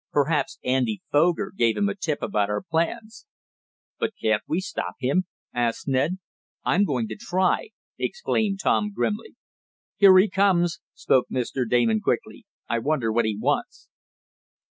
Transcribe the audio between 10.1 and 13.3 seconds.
he comes," spoke Mr. Damon quickly. "I wonder what